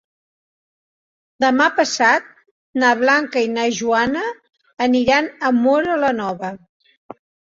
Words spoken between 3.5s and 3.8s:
na